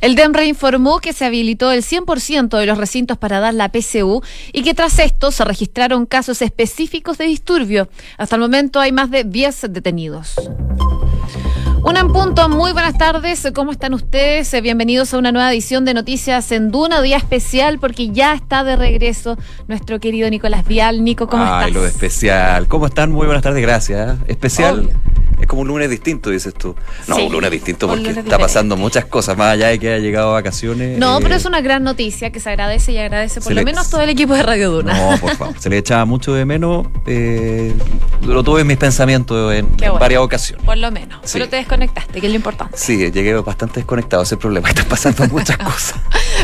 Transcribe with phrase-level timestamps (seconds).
[0.00, 4.22] El DEMRE informó que se habilitó el 100% de los recintos para dar la PCU
[4.52, 7.88] y que tras esto se registraron casos específicos de disturbio.
[8.18, 10.34] Hasta el momento hay más de 10 detenidos.
[11.84, 14.54] Una en punto, muy buenas tardes, ¿cómo están ustedes?
[14.62, 18.76] Bienvenidos a una nueva edición de Noticias en Duna, día especial porque ya está de
[18.76, 19.36] regreso
[19.66, 21.02] nuestro querido Nicolás Vial.
[21.02, 21.64] Nico, ¿cómo estás?
[21.64, 22.68] Ay, lo especial.
[22.68, 23.10] ¿Cómo están?
[23.10, 24.16] Muy buenas tardes, gracias.
[24.28, 24.90] Especial.
[25.42, 26.74] Es como un lunes distinto, dices tú.
[27.08, 29.88] No, Sí, un lunes distinto porque lunes está pasando muchas cosas, más allá de que
[29.92, 30.96] haya llegado a vacaciones.
[30.98, 33.64] No, eh, pero es una gran noticia que se agradece y agradece por lo le-
[33.64, 34.94] menos todo el equipo de Radio Duna.
[34.94, 35.54] No, por favor.
[35.58, 36.86] Se le echaba mucho de menos.
[37.06, 37.74] eh,
[38.24, 40.64] lo tuve en mis pensamientos en, varias ocasiones.
[40.64, 41.18] Por lo menos.
[41.24, 41.32] Sí.
[41.34, 42.78] Pero te desconectaste, que es lo importante.
[42.78, 44.68] Sí, llegué bastante desconectado, ese problema.
[44.70, 45.96] Están pasando muchas cosas.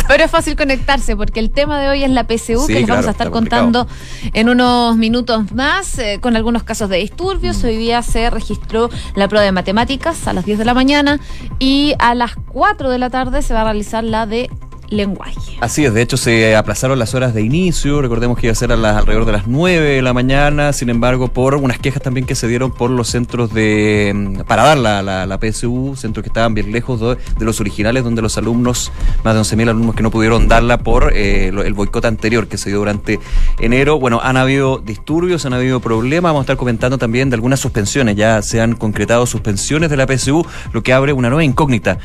[0.08, 2.88] Pero es fácil conectarse porque el tema de hoy es la PCU Sí, que les
[2.88, 3.86] vamos a estar contando
[4.32, 7.62] en unos minutos más eh, con algunos casos de disturbios.
[7.62, 7.66] Mm.
[7.66, 11.20] Hoy día se registró la prueba de matemáticas a las 10 de la mañana
[11.58, 14.50] y a las 4 de la tarde se va a realizar la de
[14.90, 15.58] lenguaje.
[15.60, 18.72] Así es, de hecho se aplazaron las horas de inicio, recordemos que iba a ser
[18.72, 22.26] a las, alrededor de las 9 de la mañana, sin embargo por unas quejas también
[22.26, 26.22] que se dieron por los centros de mm, para dar la, la, la PSU, centros
[26.22, 28.92] que estaban bien lejos de, los originales, donde los alumnos,
[29.24, 32.70] más de 11.000 alumnos que no pudieron darla por eh, el boicot anterior que se
[32.70, 33.18] dio durante
[33.58, 33.98] enero.
[33.98, 38.16] Bueno, han habido disturbios, han habido problemas, vamos a estar comentando también de algunas suspensiones,
[38.16, 41.98] ya se han concretado suspensiones de la PSU, lo que abre una nueva incógnita.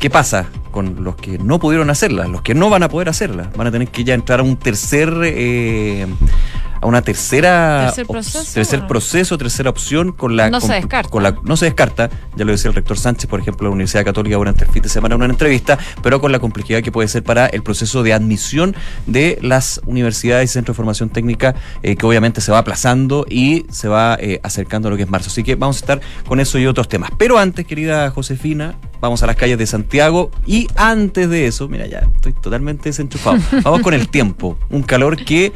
[0.00, 2.26] ¿Qué pasa con los que no pudieron hacerla?
[2.26, 3.50] Los que no van a poder hacerla.
[3.54, 5.12] Van a tener que ya entrar a un tercer.
[5.24, 6.06] eh,
[6.80, 11.10] a una tercera Tercer proceso, tercer proceso, tercera opción con la No se con- descarta.
[11.10, 13.74] con la- no se descarta, ya lo decía el rector Sánchez, por ejemplo, de la
[13.74, 16.90] Universidad Católica durante el fin de semana en una entrevista, pero con la complejidad que
[16.92, 18.74] puede ser para el proceso de admisión
[19.06, 23.66] de las universidades y centros de formación técnica, eh, que obviamente se va aplazando y
[23.70, 25.28] se va eh, acercando a lo que es marzo.
[25.28, 27.10] Así que vamos a estar con eso y otros temas.
[27.18, 31.86] Pero antes, querida Josefina, vamos a las calles de Santiago y antes de eso, mira,
[31.86, 33.38] ya estoy totalmente desenchufado.
[33.62, 35.52] Vamos con el tiempo, un calor que...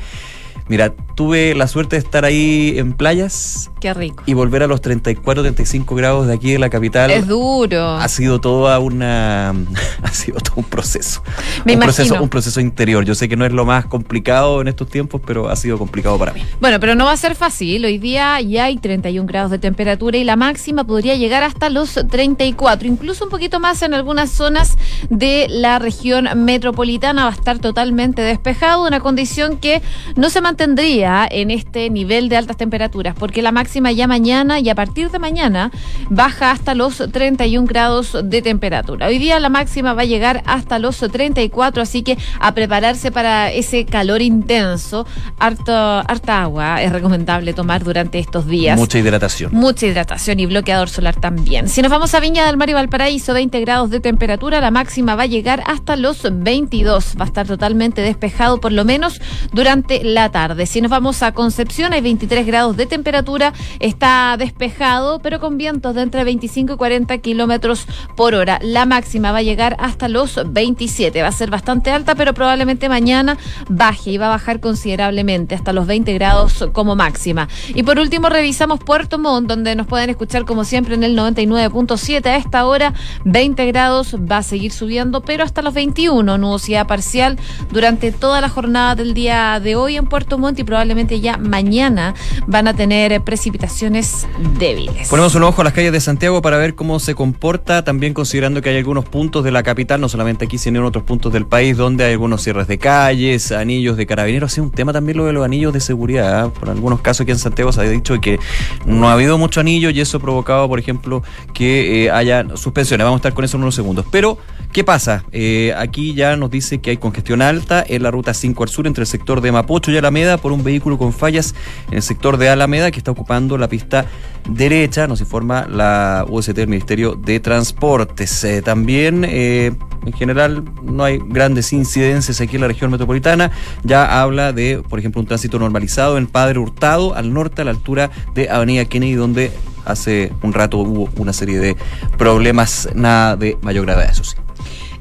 [0.67, 4.23] Mira, tuve la suerte de estar ahí en playas Qué rico.
[4.25, 7.11] y volver a los 34, 35 grados de aquí de la capital.
[7.11, 7.97] Es duro.
[7.97, 9.51] Ha sido toda una
[10.02, 11.23] ha sido todo un proceso.
[11.67, 12.23] Me un proceso, imagino.
[12.23, 13.05] un proceso interior.
[13.05, 16.19] Yo sé que no es lo más complicado en estos tiempos, pero ha sido complicado
[16.19, 16.42] para mí.
[16.61, 17.85] Bueno, pero no va a ser fácil.
[17.85, 21.92] Hoy día ya hay 31 grados de temperatura y la máxima podría llegar hasta los
[22.08, 24.79] 34, incluso un poquito más en algunas zonas
[25.11, 27.25] de la región metropolitana.
[27.25, 29.83] Va a estar totalmente despejado, una condición que
[30.17, 34.69] no se mantendría en este nivel de altas temperaturas, porque la máxima ya mañana y
[34.69, 35.73] a partir de mañana
[36.11, 39.09] baja hasta los 31 grados de temperatura.
[39.09, 43.51] Hoy día la máxima va a llegar hasta los 34, así que a prepararse para
[43.51, 45.09] ese calor intenso.
[45.41, 48.79] Harto, harta agua es recomendable tomar durante estos días.
[48.79, 49.53] Mucha hidratación.
[49.53, 51.69] Mucha hidratación y bloqueador solar también.
[51.69, 55.17] Si nos vamos a Viña del Mar y Valparaíso, 20 grados de temperatura, la máxima
[55.17, 57.17] va a llegar hasta los 22.
[57.19, 59.20] Va a estar totalmente despejado por lo menos
[59.53, 60.44] durante la tarde.
[60.67, 65.95] Si nos vamos a Concepción, hay 23 grados de temperatura, está despejado, pero con vientos
[65.95, 68.59] de entre 25 y 40 kilómetros por hora.
[68.63, 71.23] La máxima va a llegar hasta los 27.
[71.23, 73.39] Va a ser bastante alta, pero probablemente mañana
[73.71, 77.49] baje y va a bajar considerablemente hasta los 20 grados como máxima.
[77.75, 82.27] Y por último, revisamos Puerto Montt, donde nos pueden escuchar como siempre en el 99.7
[82.27, 82.93] a esta hora.
[83.25, 86.37] 20 grados va a seguir subiendo, pero hasta los 21.
[86.37, 87.39] Nubosidad parcial
[87.71, 92.14] durante toda la jornada del día de hoy en Puerto Montt y probablemente ya mañana
[92.46, 94.27] van a tener precipitaciones
[94.58, 95.08] débiles.
[95.08, 98.62] Ponemos un ojo a las calles de Santiago para ver cómo se comporta, también considerando
[98.62, 101.46] que hay algunos puntos de la capital, no solamente aquí, sino en otros puntos del
[101.46, 104.52] país, donde hay algunos cierres de calles, anillos de carabineros.
[104.52, 106.46] Ha sido un tema también lo de los anillos de seguridad.
[106.46, 106.51] ¿eh?
[106.58, 108.39] Por algunos casos aquí en Santiago se ha dicho que
[108.86, 111.22] no ha habido mucho anillo y eso ha provocado, por ejemplo,
[111.52, 113.05] que eh, haya suspensiones.
[113.05, 114.06] Vamos a estar con eso en unos segundos.
[114.11, 114.39] Pero,
[114.72, 115.24] ¿qué pasa?
[115.33, 118.86] Eh, aquí ya nos dice que hay congestión alta en la ruta 5 al sur
[118.86, 121.55] entre el sector de Mapocho y Alameda por un vehículo con fallas
[121.89, 124.07] en el sector de Alameda que está ocupando la pista
[124.48, 128.44] derecha, nos informa la UST del Ministerio de Transportes.
[128.44, 129.73] Eh, también, eh,
[130.05, 133.50] en general, no hay grandes incidencias aquí en la región metropolitana.
[133.84, 137.70] Ya habla de, por ejemplo, un tránsito normalizado en Padre Hurtado, al norte, a la
[137.70, 139.52] altura de Avenida Kennedy, donde
[139.84, 141.76] hace un rato hubo una serie de
[142.19, 144.37] problemas, nada de mayor gravedad, eso sí.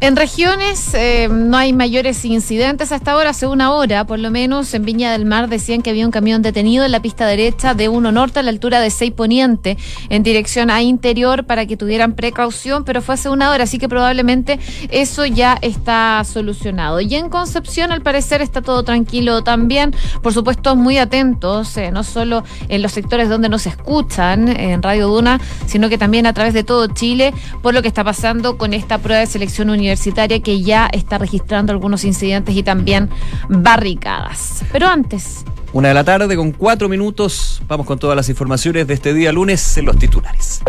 [0.04, 4.74] En regiones eh, no hay mayores incidentes hasta ahora, hace una hora por lo menos
[4.74, 7.88] en Viña del Mar decían que había un camión detenido en la pista derecha de
[7.88, 9.78] 1 Norte a la altura de 6 Poniente
[10.10, 13.88] en dirección a Interior para que tuvieran precaución, pero fue hace una hora, así que
[13.88, 14.60] probablemente
[14.92, 17.00] eso ya está solucionado.
[17.00, 22.04] Y en Concepción al parecer está todo tranquilo también, por supuesto muy atentos, eh, no
[22.04, 26.54] solo en los sectores donde nos escuchan en Radio Duna, sino que también a través
[26.54, 30.40] de todo Chile por lo que está pasando con esta prueba de selección universitaria universitaria
[30.42, 33.10] que ya está registrando algunos incidentes y también
[33.50, 34.64] barricadas.
[34.72, 35.46] Pero antes...
[35.72, 37.62] Una de la tarde con cuatro minutos.
[37.68, 40.62] Vamos con todas las informaciones de este día lunes en los titulares.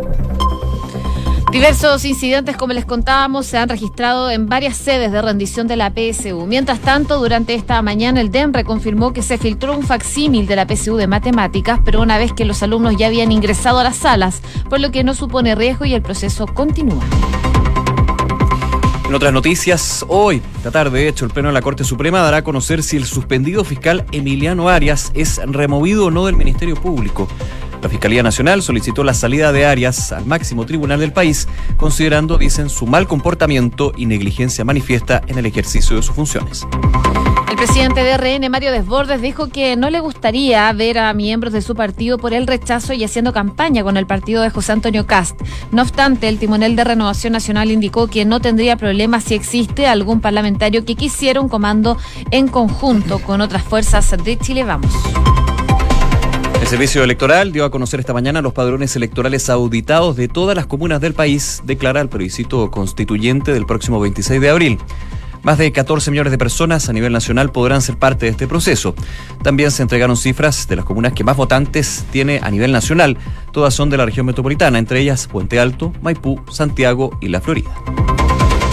[1.53, 5.93] Diversos incidentes, como les contábamos, se han registrado en varias sedes de rendición de la
[5.93, 6.47] PSU.
[6.47, 10.67] Mientras tanto, durante esta mañana el DEMRE confirmó que se filtró un facsímil de la
[10.67, 14.41] PSU de matemáticas, pero una vez que los alumnos ya habían ingresado a las salas,
[14.69, 17.05] por lo que no supone riesgo y el proceso continúa.
[19.07, 22.39] En otras noticias, hoy, esta tarde, de hecho, el Pleno de la Corte Suprema dará
[22.39, 27.29] a conocer si el suspendido fiscal Emiliano Arias es removido o no del Ministerio Público.
[27.83, 32.71] La Fiscalía Nacional solicitó la salida de Arias al máximo tribunal del país, considerando, dicen,
[32.71, 36.67] su mal comportamiento y negligencia manifiesta en el ejercicio de sus funciones.
[37.65, 41.63] El presidente de RN, Mario Desbordes, dijo que no le gustaría ver a miembros de
[41.63, 45.41] su partido por el rechazo y haciendo campaña con el partido de José Antonio Cast.
[45.73, 50.21] No obstante, el timonel de Renovación Nacional indicó que no tendría problema si existe algún
[50.21, 51.97] parlamentario que quisiera un comando
[52.31, 54.93] en conjunto con otras fuerzas de Chile Vamos.
[56.61, 60.67] El Servicio Electoral dio a conocer esta mañana los padrones electorales auditados de todas las
[60.67, 64.79] comunas del país, declara el plebiscito constituyente del próximo 26 de abril.
[65.45, 68.95] Más de 14 millones de personas a nivel nacional podrán ser parte de este proceso.
[69.43, 73.19] También se entregaron cifras de las comunas que más votantes tiene a nivel nacional.
[73.53, 77.71] Todas son de la región metropolitana, entre ellas Puente Alto, Maipú, Santiago y La Florida.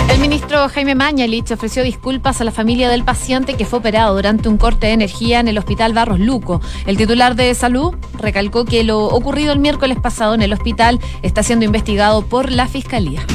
[0.10, 4.48] El ministro Jaime Mañalich ofreció disculpas a la familia del paciente que fue operado durante
[4.48, 6.62] un corte de energía en el hospital Barros Luco.
[6.86, 11.44] El titular de salud recalcó que lo ocurrido el miércoles pasado en el hospital está
[11.44, 13.26] siendo investigado por la fiscalía.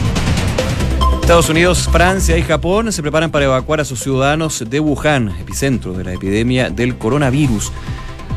[1.26, 5.92] Estados Unidos, Francia y Japón se preparan para evacuar a sus ciudadanos de Wuhan, epicentro
[5.92, 7.72] de la epidemia del coronavirus.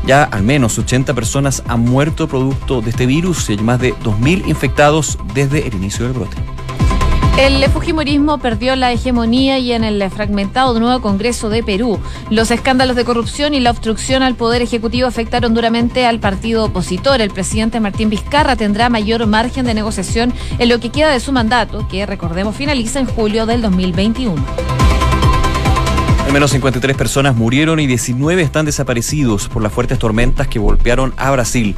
[0.06, 3.94] Ya al menos 80 personas han muerto producto de este virus y hay más de
[3.94, 6.36] 2.000 infectados desde el inicio del brote.
[7.40, 11.98] El fujimorismo perdió la hegemonía y en el fragmentado nuevo Congreso de Perú.
[12.28, 17.22] Los escándalos de corrupción y la obstrucción al Poder Ejecutivo afectaron duramente al partido opositor.
[17.22, 21.32] El presidente Martín Vizcarra tendrá mayor margen de negociación en lo que queda de su
[21.32, 24.34] mandato, que recordemos finaliza en julio del 2021.
[26.26, 31.14] Al menos 53 personas murieron y 19 están desaparecidos por las fuertes tormentas que golpearon
[31.16, 31.74] a Brasil.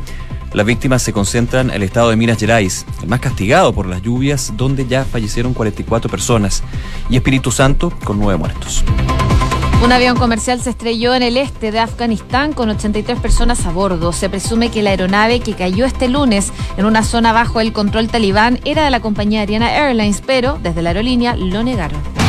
[0.55, 4.03] Las víctimas se concentran en el estado de Minas Gerais, el más castigado por las
[4.03, 6.63] lluvias, donde ya fallecieron 44 personas,
[7.09, 8.85] y Espíritu Santo con nueve muertos.
[9.83, 14.13] Un avión comercial se estrelló en el este de Afganistán con 83 personas a bordo.
[14.13, 18.07] Se presume que la aeronave que cayó este lunes en una zona bajo el control
[18.09, 22.22] talibán era de la compañía Ariana Airlines, pero desde la aerolínea lo negaron.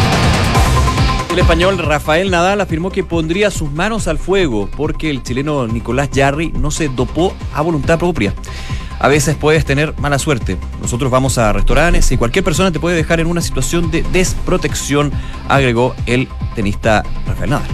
[1.33, 6.11] El español Rafael Nadal afirmó que pondría sus manos al fuego porque el chileno Nicolás
[6.13, 8.35] Jarry no se dopó a voluntad propia.
[8.99, 10.59] A veces puedes tener mala suerte.
[10.79, 15.11] Nosotros vamos a restaurantes y cualquier persona te puede dejar en una situación de desprotección,
[15.49, 17.67] agregó el tenista Rafael Nadal.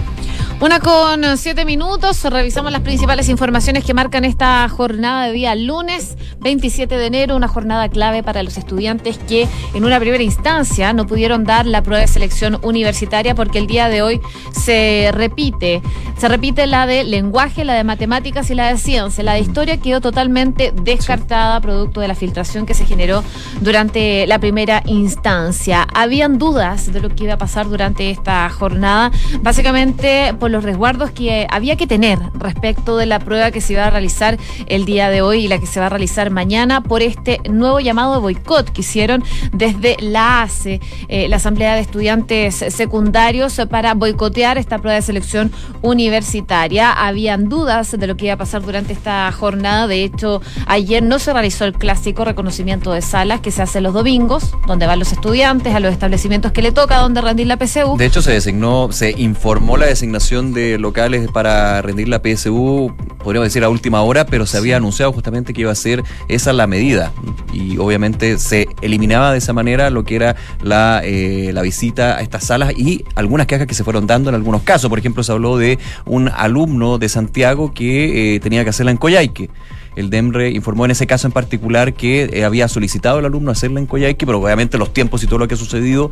[0.60, 6.18] Una con siete minutos, revisamos las principales informaciones que marcan esta jornada de día lunes
[6.40, 11.06] 27 de enero, una jornada clave para los estudiantes que en una primera instancia no
[11.06, 14.20] pudieron dar la prueba de selección universitaria porque el día de hoy
[14.52, 15.80] se repite,
[16.18, 19.24] se repite la de lenguaje, la de matemáticas y la de ciencia.
[19.24, 23.24] La de historia quedó totalmente descartada producto de la filtración que se generó
[23.62, 25.86] durante la primera instancia.
[25.94, 31.10] Habían dudas de lo que iba a pasar durante esta jornada, básicamente por los resguardos
[31.10, 35.10] que había que tener respecto de la prueba que se iba a realizar el día
[35.10, 38.20] de hoy y la que se va a realizar mañana por este nuevo llamado de
[38.20, 44.78] boicot que hicieron desde la ACE, eh, la Asamblea de Estudiantes Secundarios, para boicotear esta
[44.78, 45.52] prueba de selección
[45.82, 46.92] universitaria.
[46.92, 49.86] Habían dudas de lo que iba a pasar durante esta jornada.
[49.86, 53.94] De hecho, ayer no se realizó el clásico reconocimiento de salas que se hace los
[53.94, 57.96] domingos, donde van los estudiantes a los establecimientos que le toca, donde rendir la PSU.
[57.96, 63.48] De hecho, se designó, se informó la designación de locales para rendir la PSU, podríamos
[63.48, 66.66] decir a última hora, pero se había anunciado justamente que iba a ser esa la
[66.66, 67.12] medida.
[67.52, 72.20] Y obviamente se eliminaba de esa manera lo que era la, eh, la visita a
[72.22, 74.88] estas salas y algunas quejas que se fueron dando en algunos casos.
[74.88, 78.96] Por ejemplo, se habló de un alumno de Santiago que eh, tenía que hacerla en
[78.96, 79.50] Coyhaique.
[79.96, 83.80] El DEMRE informó en ese caso en particular que eh, había solicitado el alumno hacerla
[83.80, 86.10] en Coyhaique, pero obviamente los tiempos y todo lo que ha sucedido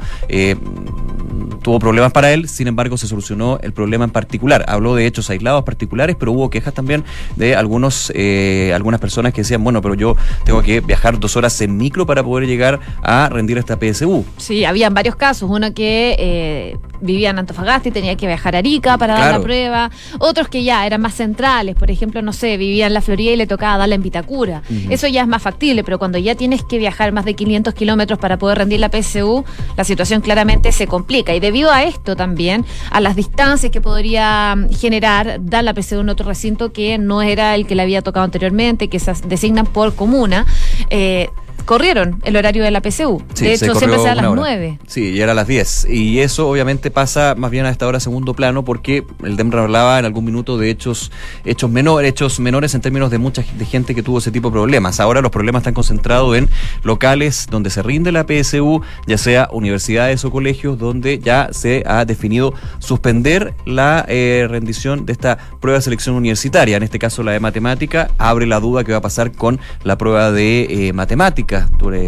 [1.63, 4.65] tuvo problemas para él, sin embargo se solucionó el problema en particular.
[4.69, 7.05] Habló de hechos aislados particulares, pero hubo quejas también
[7.37, 11.61] de algunos eh, algunas personas que decían, bueno, pero yo tengo que viajar dos horas
[11.61, 14.25] en micro para poder llegar a rendir esta PSU.
[14.37, 15.51] Sí, habían varios casos.
[15.51, 19.41] Uno que eh, vivía en Antofagasta y tenía que viajar a Arica para dar la
[19.41, 19.91] prueba.
[20.19, 23.37] Otros que ya eran más centrales, por ejemplo, no sé, vivía en la Florida y
[23.37, 24.63] le tocaba darla en Vitacura.
[24.89, 28.19] Eso ya es más factible, pero cuando ya tienes que viajar más de 500 kilómetros
[28.19, 29.45] para poder rendir la PSU,
[29.77, 31.35] la situación claramente se complica.
[31.35, 36.11] Y debido a esto también, a las distancias que podría generar dar la PSU en
[36.11, 39.95] otro recinto que no era el que le había tocado anteriormente, que se designan por
[39.95, 40.45] comuna,
[40.91, 41.31] eh,
[41.69, 43.23] corrieron el horario de la PCU.
[43.39, 44.79] de hecho, siempre se a las 9.
[44.87, 45.89] Sí, y era a las 10.
[45.91, 49.99] Y eso obviamente pasa más bien a esta hora segundo plano porque el DEMRA hablaba
[49.99, 51.13] en algún minuto de hechos,
[51.45, 54.53] hechos, menores, hechos menores en términos de mucha de gente que tuvo ese tipo de
[54.53, 54.99] problemas.
[54.99, 56.49] Ahora los problemas están concentrados en
[56.85, 62.07] locales donde se rinde la PSU, ya sea universidades o colegios, donde ya se ha
[62.07, 66.79] definido suspender la eh, rendición de esta prueba de selección universitaria.
[66.79, 69.99] En este caso la de matemática abre la duda que va a pasar con la
[69.99, 71.58] prueba de eh, matemática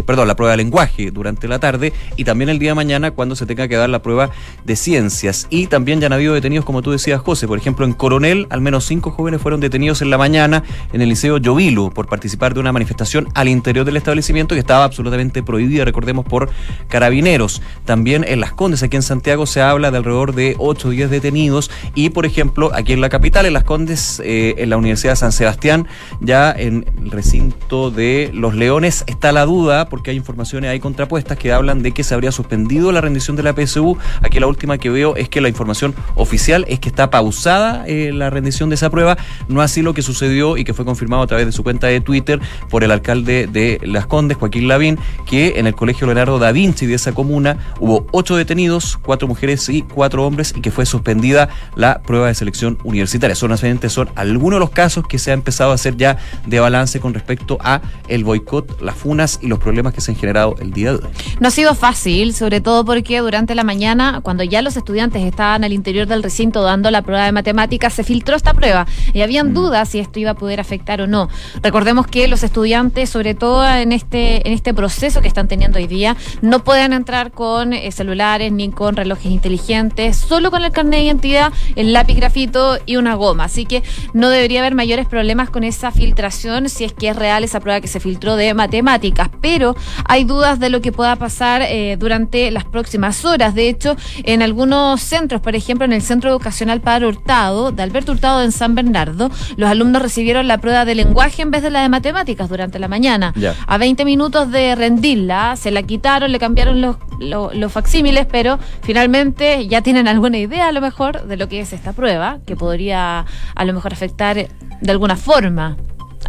[0.07, 3.37] perdón, la prueba de lenguaje durante la tarde y también el día de mañana cuando
[3.37, 4.31] se tenga que dar la prueba
[4.65, 5.47] de ciencias.
[5.51, 7.47] Y también ya han habido detenidos, como tú decías, José.
[7.47, 11.09] Por ejemplo, en Coronel, al menos cinco jóvenes fueron detenidos en la mañana en el
[11.09, 15.85] Liceo Yovilu por participar de una manifestación al interior del establecimiento que estaba absolutamente prohibida,
[15.85, 16.51] recordemos, por
[16.89, 17.63] carabineros.
[17.85, 21.11] También en Las Condes, aquí en Santiago, se habla de alrededor de 8 o 10
[21.11, 21.71] detenidos.
[21.95, 25.17] Y, por ejemplo, aquí en la capital, en Las Condes, eh, en la Universidad de
[25.17, 25.87] San Sebastián,
[26.21, 31.39] ya en el recinto de Los Leones, está la duda, porque hay informaciones ahí contrapuestas
[31.39, 33.97] que hablan de que se habría suspendido la rendición de la PSU.
[34.23, 38.13] Aquí la última que veo es que la información oficial es que está pausada eh,
[38.13, 39.17] la rendición de esa prueba.
[39.49, 42.01] No así lo que sucedió y que fue confirmado a través de su cuenta de
[42.01, 46.53] Twitter por el alcalde de Las Condes, Joaquín Lavín, que en el colegio Leonardo da
[46.53, 50.87] Vinci de esa comuna hubo ocho detenidos, cuatro mujeres y cuatro hombres, y que fue
[50.87, 53.35] suspendida la prueba de selección universitaria.
[53.35, 53.57] Son,
[53.89, 57.15] son algunos de los casos que se ha empezado a hacer ya de balance con
[57.15, 60.93] respecto a el boicot, las funas y los problemas que se han generado el día
[60.93, 61.11] de hoy.
[61.39, 65.65] No ha sido fácil, sobre todo porque durante la mañana, cuando ya los estudiantes estaban
[65.65, 69.51] al interior del recinto dando la prueba de matemáticas, se filtró esta prueba y habían
[69.51, 69.55] mm.
[69.55, 71.29] dudas si esto iba a poder afectar o no.
[71.63, 75.87] Recordemos que los estudiantes, sobre todo en este, en este proceso que están teniendo hoy
[75.87, 81.01] día, no pueden entrar con eh, celulares ni con relojes inteligentes, solo con el carnet
[81.01, 83.45] de identidad, el lápiz grafito y una goma.
[83.45, 83.83] Así que
[84.13, 87.81] no debería haber mayores problemas con esa filtración si es que es real esa prueba
[87.81, 89.10] que se filtró de matemáticas
[89.41, 89.77] pero
[90.07, 93.55] hay dudas de lo que pueda pasar eh, durante las próximas horas.
[93.55, 98.13] De hecho, en algunos centros, por ejemplo, en el Centro Educacional Padre Hurtado, de Alberto
[98.13, 101.83] Hurtado en San Bernardo, los alumnos recibieron la prueba de lenguaje en vez de la
[101.83, 103.33] de matemáticas durante la mañana.
[103.67, 108.59] A 20 minutos de rendirla, se la quitaron, le cambiaron los, los, los facsímiles, pero
[108.83, 112.57] finalmente ya tienen alguna idea a lo mejor de lo que es esta prueba, que
[112.57, 113.25] podría
[113.55, 115.77] a lo mejor afectar de alguna forma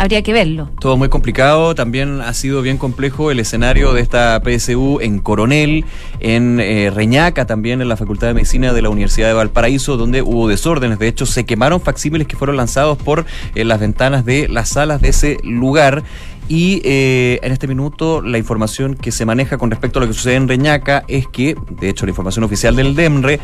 [0.01, 0.71] habría que verlo.
[0.79, 5.85] Todo muy complicado, también ha sido bien complejo el escenario de esta PSU en Coronel,
[6.19, 10.23] en eh, Reñaca, también en la Facultad de Medicina de la Universidad de Valparaíso, donde
[10.23, 10.97] hubo desórdenes.
[10.97, 15.01] De hecho, se quemaron facsímiles que fueron lanzados por eh, las ventanas de las salas
[15.01, 16.01] de ese lugar.
[16.49, 20.13] Y eh, en este minuto la información que se maneja con respecto a lo que
[20.13, 23.39] sucede en Reñaca es que, de hecho, la información oficial del DEMRE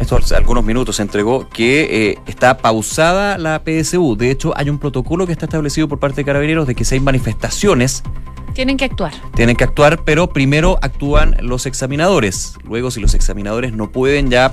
[0.00, 4.16] estos algunos minutos se entregó que eh, está pausada la PSU.
[4.16, 6.94] De hecho, hay un protocolo que está establecido por parte de carabineros de que si
[6.96, 8.02] hay manifestaciones
[8.54, 9.12] tienen que actuar.
[9.36, 12.54] Tienen que actuar, pero primero actúan los examinadores.
[12.64, 14.52] Luego, si los examinadores no pueden ya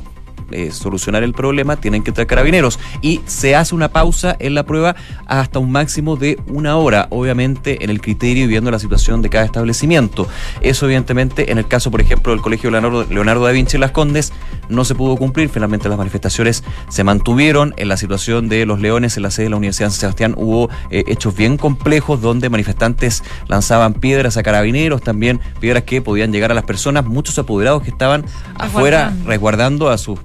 [0.56, 2.80] eh, solucionar el problema, tienen que traer carabineros.
[3.02, 4.96] Y se hace una pausa en la prueba
[5.28, 9.30] hasta un máximo de una hora, obviamente en el criterio y viendo la situación de
[9.30, 10.28] cada establecimiento.
[10.62, 13.92] Eso, evidentemente, en el caso, por ejemplo, del Colegio Leonardo, Leonardo da Vinci en Las
[13.92, 14.34] Condes,
[14.70, 15.50] no se pudo cumplir.
[15.50, 17.74] Finalmente, las manifestaciones se mantuvieron.
[17.78, 20.36] En la situación de los Leones, en la sede de la Universidad de San Sebastián,
[20.38, 26.32] hubo eh, hechos bien complejos donde manifestantes lanzaban piedras a carabineros, también piedras que podían
[26.32, 27.06] llegar a las personas.
[27.06, 28.26] Muchos apoderados que estaban
[28.58, 30.20] afuera resguardando a sus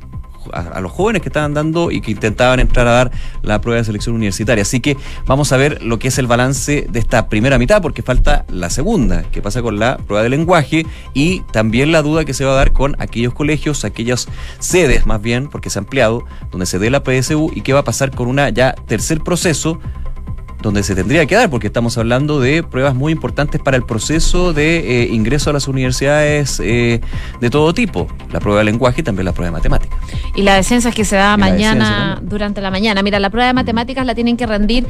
[0.52, 3.10] a, los jóvenes que estaban dando y que intentaban entrar a dar
[3.42, 4.62] la prueba de selección universitaria.
[4.62, 8.02] Así que vamos a ver lo que es el balance de esta primera mitad, porque
[8.02, 12.34] falta la segunda, que pasa con la prueba de lenguaje y también la duda que
[12.34, 14.28] se va a dar con aquellos colegios, aquellas
[14.58, 17.80] sedes más bien, porque se ha ampliado, donde se dé la PSU y qué va
[17.80, 19.80] a pasar con una ya tercer proceso
[20.62, 24.52] donde se tendría que dar, porque estamos hablando de pruebas muy importantes para el proceso
[24.52, 27.00] de eh, ingreso a las universidades eh,
[27.40, 29.98] de todo tipo, la prueba de lenguaje y también la prueba de matemáticas.
[30.34, 33.02] Y la de ciencias que se da mañana, durante la mañana.
[33.02, 34.86] Mira, la prueba de matemáticas la tienen que rendir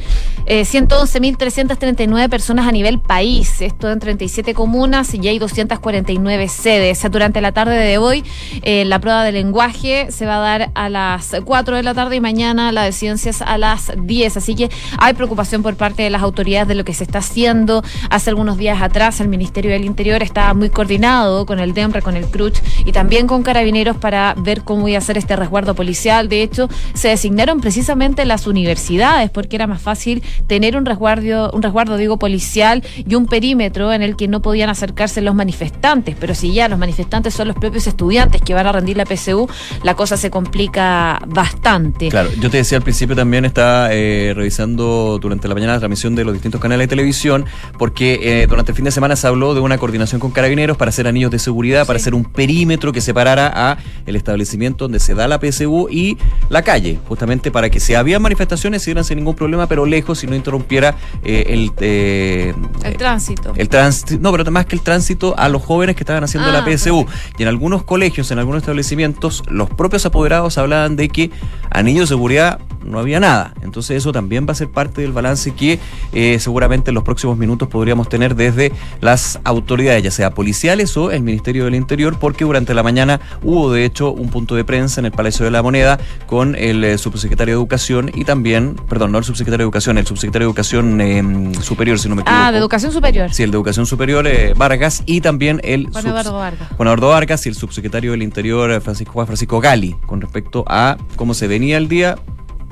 [0.46, 7.06] eh, 111.339 personas a nivel país, esto en 37 comunas y hay 249 sedes.
[7.10, 8.24] Durante la tarde de hoy,
[8.62, 12.16] eh, la prueba de lenguaje se va a dar a las 4 de la tarde
[12.16, 16.10] y mañana la de ciencias a las 10, así que hay preocupación por parte de
[16.10, 17.82] las autoridades de lo que se está haciendo.
[18.10, 22.16] Hace algunos días atrás el Ministerio del Interior estaba muy coordinado con el DEMRE, con
[22.16, 26.28] el CRUCH y también con carabineros para ver cómo iba a ser este resguardo policial.
[26.28, 31.62] De hecho, se designaron precisamente las universidades porque era más fácil tener un resguardo, un
[31.62, 36.34] resguardo digo policial y un perímetro en el que no podían acercarse los manifestantes, pero
[36.34, 39.48] si ya los manifestantes son los propios estudiantes que van a rendir la PSU,
[39.82, 42.08] la cosa se complica bastante.
[42.08, 46.14] Claro, yo te decía al principio también está eh, revisando durante la mañana la transmisión
[46.14, 47.44] de los distintos canales de televisión,
[47.78, 50.90] porque eh, durante el fin de semana se habló de una coordinación con carabineros para
[50.90, 55.14] hacer anillos de seguridad, para hacer un perímetro que separara a el establecimiento donde se
[55.14, 59.16] da la PSU y la calle, justamente para que si había manifestaciones se dieran sin
[59.18, 63.52] ningún problema, pero lejos y no interrumpiera eh, el, el tránsito.
[63.56, 66.60] El tránsito, no, pero más que el tránsito a los jóvenes que estaban haciendo la
[66.60, 67.06] ah, PSU.
[67.38, 71.30] Y en algunos colegios, en algunos establecimientos, los propios apoderados hablaban de que
[71.70, 73.54] anillos de seguridad no había nada.
[73.62, 75.78] Entonces eso también va a ser parte del balance que
[76.12, 81.10] eh, seguramente en los próximos minutos podríamos tener desde las autoridades, ya sea policiales o
[81.10, 85.00] el Ministerio del Interior, porque durante la mañana hubo de hecho un punto de prensa
[85.00, 89.12] en el Palacio de la Moneda con el eh, subsecretario de Educación y también, perdón,
[89.12, 92.42] no el subsecretario de Educación, el subsecretario de Educación em, Superior, si no me equivoco.
[92.42, 93.32] Ah, de Educación Superior.
[93.32, 95.88] Sí, el de Educación Superior, eh, Vargas, y también el...
[95.90, 96.68] Juan Eduardo Vargas.
[96.76, 100.96] Juan Eduardo Vargas y el subsecretario del Interior, Francisco Juan Francisco Gali, con respecto a
[101.16, 102.16] cómo se venía el día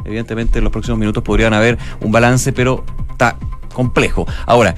[0.09, 3.37] Evidentemente en los próximos minutos podrían haber un balance, pero está
[3.75, 4.27] complejo.
[4.47, 4.75] Ahora,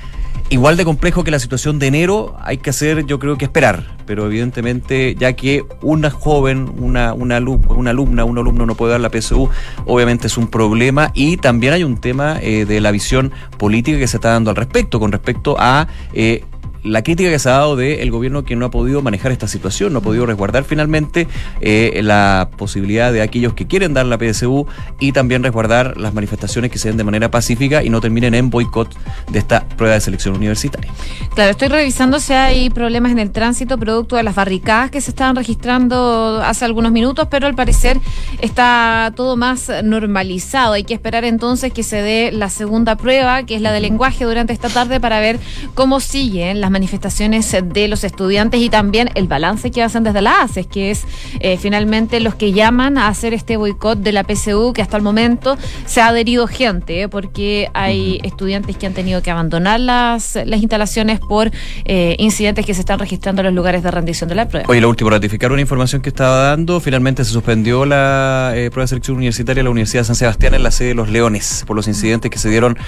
[0.51, 3.97] igual de complejo que la situación de enero, hay que hacer, yo creo que esperar,
[4.07, 9.11] pero evidentemente, ya que una joven, una, una, alumna, un alumno no puede dar la
[9.11, 9.49] PSU,
[9.87, 14.09] obviamente es un problema y también hay un tema eh, de la visión política que
[14.09, 16.45] se está dando al respecto, con respecto a eh,
[16.83, 19.93] la crítica que se ha dado del gobierno que no ha podido manejar esta situación,
[19.93, 21.29] no ha podido resguardar finalmente
[21.61, 24.67] eh, la posibilidad de aquellos que quieren dar la PSU
[24.99, 28.51] y también resguardar las manifestaciones que se den de manera pacífica y no terminen en
[28.51, 28.95] boicot
[29.31, 30.91] de esta prueba de selección universitaria.
[31.35, 35.11] Claro, estoy revisando si hay problemas en el tránsito producto de las barricadas que se
[35.11, 37.99] estaban registrando hace algunos minutos, pero al parecer
[38.41, 40.75] está todo más normalizado.
[40.75, 44.25] Hay que esperar entonces que se dé la segunda prueba, que es la de lenguaje,
[44.25, 45.39] durante esta tarde para ver
[45.75, 50.43] cómo siguen las manifestaciones de los estudiantes y también el balance que hacen desde la
[50.43, 51.05] ACES, que es
[51.41, 55.03] eh, finalmente los que llaman a hacer este boicot de la PSU, que hasta el
[55.03, 60.39] momento se ha adherido gente, eh, porque hay estudiantes que han tenido que abandonar las,
[60.45, 61.51] las instalaciones por
[61.85, 64.67] eh, incidentes que se están registrando en los lugares de rendición de la prueba.
[64.69, 68.89] Oye, lo último, ratificar una información que estaba dando, finalmente se suspendió la prueba de
[68.89, 71.77] selección universitaria en la Universidad de San Sebastián en la sede de Los Leones, por
[71.77, 72.79] los incidentes que se dieron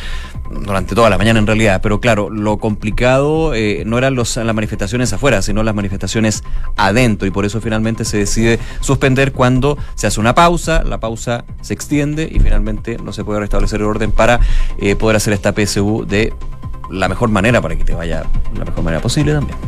[0.50, 3.54] durante toda la mañana en realidad, pero claro, lo complicado
[3.86, 6.42] no eran los, las manifestaciones afuera, sino las manifestaciones
[6.76, 7.26] adentro.
[7.26, 11.74] Y por eso finalmente se decide suspender cuando se hace una pausa, la pausa se
[11.74, 14.40] extiende y finalmente no se puede restablecer el orden para
[14.78, 16.32] eh, poder hacer esta PSU de
[16.90, 18.24] la mejor manera, para que te vaya
[18.56, 19.58] la mejor manera posible también.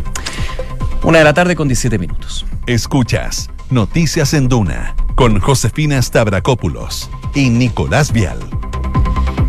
[1.02, 2.46] Una de la tarde con 17 minutos.
[2.66, 8.38] Escuchas Noticias en Duna con Josefina Stavrakopoulos y Nicolás Vial.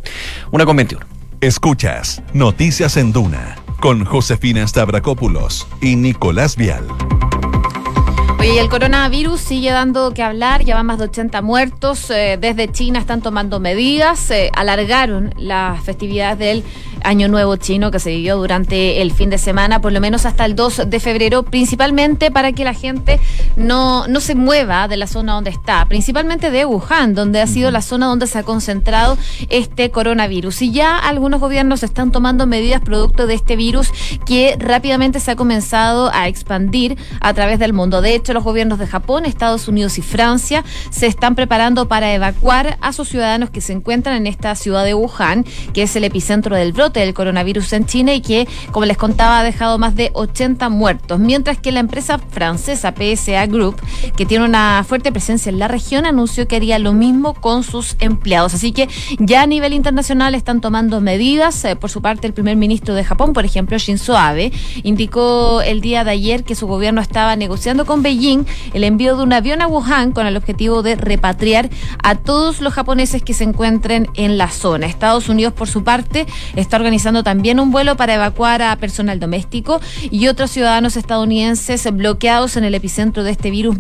[0.51, 1.05] Una con 21.
[1.41, 6.83] Escuchas Noticias en Duna con Josefina Stavrakopoulos y Nicolás Vial.
[8.41, 12.71] Y el coronavirus sigue dando que hablar, ya van más de 80 muertos, eh, desde
[12.71, 16.63] China están tomando medidas, eh, alargaron las festividades del
[17.03, 20.45] Año Nuevo chino que se vivió durante el fin de semana, por lo menos hasta
[20.45, 23.19] el 2 de febrero, principalmente para que la gente
[23.55, 27.71] no, no se mueva de la zona donde está, principalmente de Wuhan, donde ha sido
[27.71, 29.17] la zona donde se ha concentrado
[29.49, 30.61] este coronavirus.
[30.61, 33.91] Y ya algunos gobiernos están tomando medidas producto de este virus
[34.25, 38.01] que rápidamente se ha comenzado a expandir a través del mundo.
[38.01, 42.77] De hecho, los gobiernos de Japón, Estados Unidos y Francia se están preparando para evacuar
[42.81, 46.55] a sus ciudadanos que se encuentran en esta ciudad de Wuhan, que es el epicentro
[46.55, 50.11] del brote del coronavirus en China y que, como les contaba, ha dejado más de
[50.13, 51.19] 80 muertos.
[51.19, 53.75] Mientras que la empresa francesa PSA Group,
[54.15, 57.95] que tiene una fuerte presencia en la región, anunció que haría lo mismo con sus
[57.99, 58.53] empleados.
[58.53, 61.63] Así que ya a nivel internacional están tomando medidas.
[61.65, 64.51] Eh, por su parte, el primer ministro de Japón, por ejemplo, Shinzo Abe,
[64.83, 69.23] indicó el día de ayer que su gobierno estaba negociando con Beijing el envío de
[69.23, 71.69] un avión a Wuhan con el objetivo de repatriar
[72.03, 74.87] a todos los japoneses que se encuentren en la zona.
[74.87, 76.25] Estados Unidos, por su parte,
[76.55, 82.57] está organizando también un vuelo para evacuar a personal doméstico y otros ciudadanos estadounidenses bloqueados
[82.57, 83.77] en el epicentro de este virus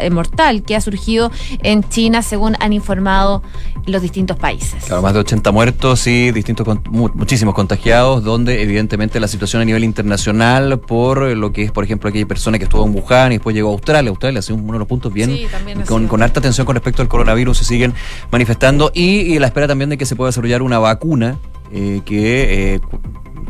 [0.00, 1.30] eh, mortal que ha surgido
[1.62, 3.42] en China, según han informado
[3.86, 4.84] los distintos países.
[4.84, 9.84] Claro, más de 80 muertos y distintos muchísimos contagiados, donde evidentemente la situación a nivel
[9.84, 13.54] internacional por lo que es, por ejemplo, aquella persona que estuvo en Wuhan y después
[13.54, 14.10] llegó a Australia.
[14.10, 15.46] Australia ha sido uno de los puntos bien Sí,
[15.86, 17.94] con, con harta atención con respecto al coronavirus se siguen
[18.30, 21.38] manifestando y, y la espera también de que se pueda desarrollar una vacuna
[21.74, 22.80] eh, que eh,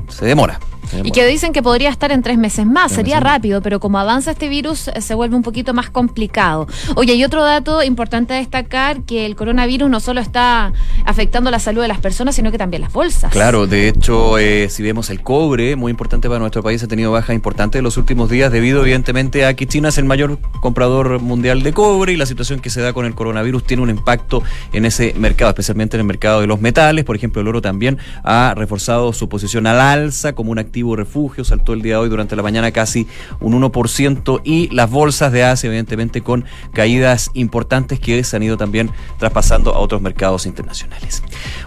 [0.08, 0.58] se demora.
[1.02, 2.92] Y que dicen que podría estar en tres meses más.
[2.92, 6.66] Sería rápido, pero como avanza este virus eh, se vuelve un poquito más complicado.
[6.96, 10.72] Oye, y otro dato importante a destacar, que el coronavirus no solo está
[11.04, 13.32] afectando la salud de las personas, sino que también las bolsas.
[13.32, 17.12] Claro, de hecho, eh, si vemos el cobre, muy importante para nuestro país, ha tenido
[17.12, 21.20] baja importante en los últimos días debido evidentemente a que China es el mayor comprador
[21.20, 24.42] mundial de cobre y la situación que se da con el coronavirus tiene un impacto
[24.72, 27.04] en ese mercado, especialmente en el mercado de los metales.
[27.04, 31.72] Por ejemplo, el oro también ha reforzado su posición al alza como un refugio, saltó
[31.72, 33.06] el día de hoy durante la mañana casi
[33.40, 38.56] un 1% y las bolsas de Asia evidentemente con caídas importantes que se han ido
[38.56, 41.22] también traspasando a otros mercados internacionales.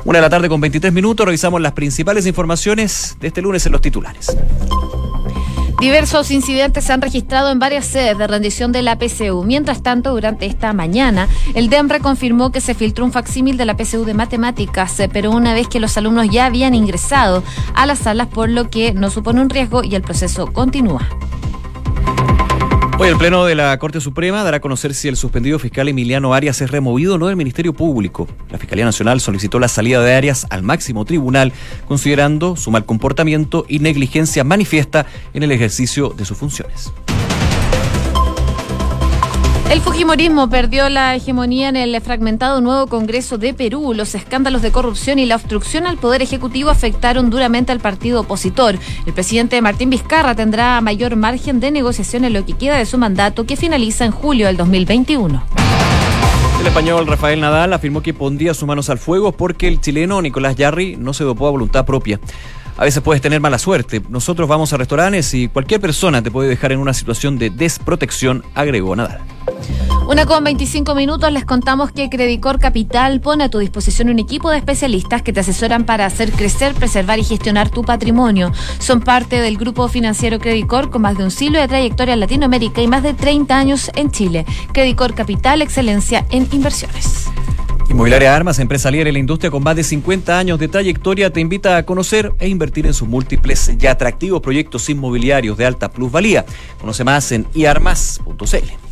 [0.06, 3.72] Una de la tarde con 23 minutos, revisamos las principales informaciones de este lunes en
[3.72, 4.36] los titulares.
[5.79, 9.43] Diversos incidentes se han registrado en varias sedes de rendición de la PCU.
[9.43, 13.77] Mientras tanto, durante esta mañana, el DEMRE confirmó que se filtró un facsímil de la
[13.77, 17.43] PCU de matemáticas, eh, pero una vez que los alumnos ya habían ingresado
[17.75, 21.07] a las salas, por lo que no supone un riesgo y el proceso continúa.
[22.99, 26.33] Hoy el Pleno de la Corte Suprema dará a conocer si el suspendido fiscal Emiliano
[26.33, 28.27] Arias es removido o no del Ministerio Público.
[28.49, 31.53] La Fiscalía Nacional solicitó la salida de Arias al máximo tribunal,
[31.88, 35.05] considerando su mal comportamiento y negligencia manifiesta
[35.36, 36.91] en el ejercicio de sus funciones.
[39.69, 43.93] El Fujimorismo perdió la hegemonía en el fragmentado nuevo Congreso de Perú.
[43.93, 48.75] Los escándalos de corrupción y la obstrucción al Poder Ejecutivo afectaron duramente al partido opositor.
[49.06, 52.97] El presidente Martín Vizcarra tendrá mayor margen de negociación en lo que queda de su
[52.97, 55.43] mandato, que finaliza en julio del 2021.
[56.62, 60.56] El español Rafael Nadal afirmó que pondría sus manos al fuego porque el chileno Nicolás
[60.56, 62.21] Yarri no se dopó a voluntad propia.
[62.77, 64.01] A veces puedes tener mala suerte.
[64.07, 68.43] Nosotros vamos a restaurantes y cualquier persona te puede dejar en una situación de desprotección,
[68.53, 69.19] agregó Nadal.
[70.07, 74.49] Una con 25 minutos les contamos que Credicor Capital pone a tu disposición un equipo
[74.49, 78.53] de especialistas que te asesoran para hacer crecer, preservar y gestionar tu patrimonio.
[78.79, 82.81] Son parte del grupo financiero Credicor con más de un siglo de trayectoria en Latinoamérica
[82.81, 84.45] y más de 30 años en Chile.
[84.71, 87.27] Credicor Capital, excelencia en inversiones.
[87.89, 91.39] Inmobiliaria Armas, empresa líder en la industria con más de 50 años de trayectoria, te
[91.39, 96.45] invita a conocer e invertir en sus múltiples y atractivos proyectos inmobiliarios de alta plusvalía.
[96.82, 98.88] Conoce más en iarmas.cl.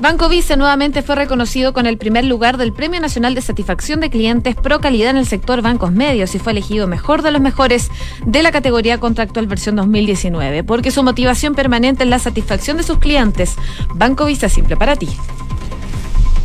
[0.00, 4.10] Banco Vice nuevamente fue reconocido con el primer lugar del Premio Nacional de Satisfacción de
[4.10, 7.90] Clientes Pro Calidad en el sector bancos medios y fue elegido mejor de los mejores
[8.26, 12.98] de la categoría contractual versión 2019, porque su motivación permanente es la satisfacción de sus
[12.98, 13.54] clientes.
[13.94, 15.08] Banco Visa simple para ti.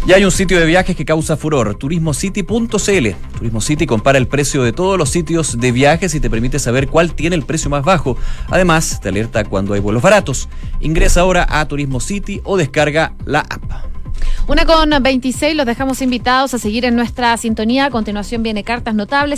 [0.10, 3.10] Ya hay un sitio de viajes que causa furor, turismocity.cl.
[3.38, 6.88] Turismo City compara el precio de todos los sitios de viajes y te permite saber
[6.88, 8.18] cuál tiene el precio más bajo.
[8.48, 10.50] Además, te alerta cuando hay vuelos baratos.
[10.80, 13.90] Ingresa ahora a Turismo City o descarga la app.
[14.48, 17.86] Una con 26, los dejamos invitados a seguir en nuestra sintonía.
[17.86, 19.28] A continuación viene Cartas Notables.